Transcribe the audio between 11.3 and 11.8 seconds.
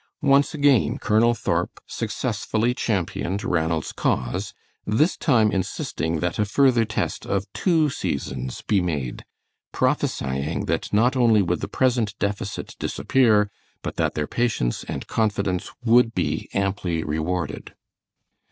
would the